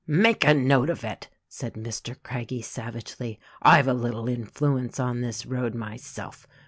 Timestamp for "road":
5.45-5.75